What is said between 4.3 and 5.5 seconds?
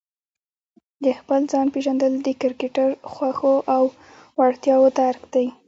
وړتیاوو درک دی.